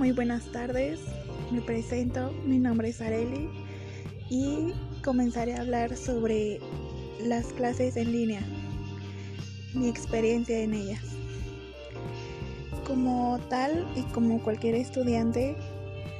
[0.00, 0.98] Muy buenas tardes,
[1.50, 3.50] me presento, mi nombre es Areli
[4.30, 4.72] y
[5.04, 6.58] comenzaré a hablar sobre
[7.22, 8.40] las clases en línea,
[9.74, 11.02] mi experiencia en ellas.
[12.86, 15.54] Como tal y como cualquier estudiante,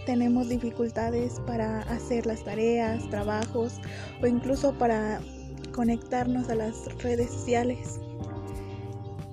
[0.05, 3.80] tenemos dificultades para hacer las tareas, trabajos
[4.23, 5.23] o incluso para
[5.73, 7.98] conectarnos a las redes sociales.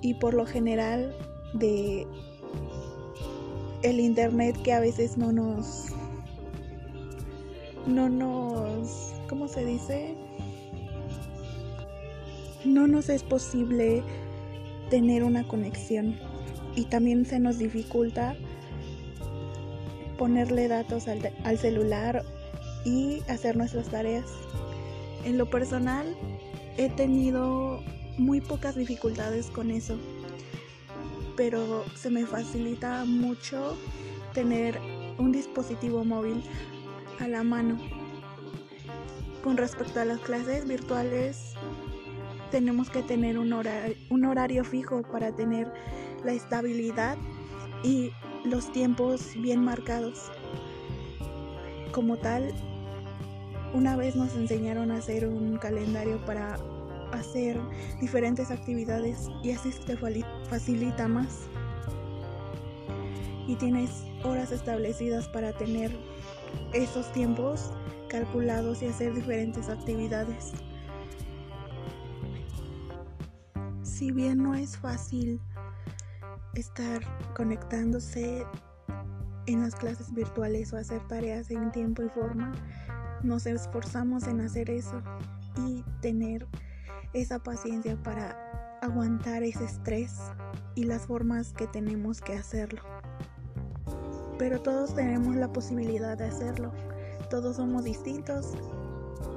[0.00, 1.14] Y por lo general
[1.52, 2.06] de
[3.88, 5.86] el internet que a veces no nos
[7.86, 10.14] no nos ¿cómo se dice?
[12.64, 14.02] no nos es posible
[14.90, 16.18] tener una conexión
[16.74, 18.36] y también se nos dificulta
[20.18, 22.24] ponerle datos al, al, celular
[22.84, 24.24] y hacer nuestras tareas.
[25.24, 26.16] En lo personal
[26.76, 27.80] he tenido
[28.18, 29.96] muy pocas dificultades con eso
[31.38, 33.78] pero se me facilita mucho
[34.34, 34.76] tener
[35.18, 36.42] un dispositivo móvil
[37.20, 37.78] a la mano.
[39.44, 41.54] Con respecto a las clases virtuales,
[42.50, 45.72] tenemos que tener un horario, fijo para tener
[46.24, 47.16] la estabilidad
[47.84, 48.10] y
[48.44, 50.32] los tiempos bien marcados.
[51.92, 52.52] Como tal,
[53.72, 56.58] una vez nos enseñaron a hacer un calendario para
[57.12, 57.60] hacer
[58.00, 59.96] diferentes actividades y así te
[60.48, 61.46] facilita más.
[63.46, 65.90] Y tienes horas establecidas para tener
[66.72, 67.70] esos tiempos
[68.08, 70.52] calculados y hacer diferentes actividades.
[73.82, 75.40] Si bien no es fácil
[76.54, 77.02] estar
[77.34, 78.44] conectándose
[79.46, 82.52] en las clases virtuales o hacer tareas en tiempo y forma,
[83.22, 85.02] nos esforzamos en hacer eso
[85.66, 86.46] y tener
[87.12, 88.36] esa paciencia para
[88.82, 90.16] aguantar ese estrés
[90.74, 92.82] y las formas que tenemos que hacerlo.
[94.38, 96.72] Pero todos tenemos la posibilidad de hacerlo.
[97.30, 98.54] Todos somos distintos,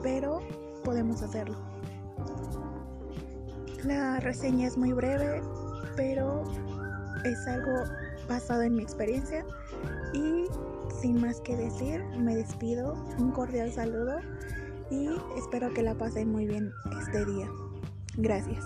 [0.04, 0.42] pero
[0.84, 1.58] podemos hacerlo.
[3.84, 5.42] La reseña es muy breve,
[5.96, 6.44] pero
[7.26, 7.84] es algo
[8.30, 9.44] basado en mi experiencia
[10.14, 10.46] y
[11.02, 12.94] sin más que decir, me despido.
[13.18, 14.20] Un cordial saludo
[14.92, 17.50] y espero que la pasen muy bien este día.
[18.18, 18.66] Gracias.